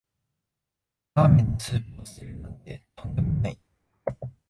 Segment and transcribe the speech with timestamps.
[1.13, 3.59] ラーメンのスープを捨てるなんてとんでもない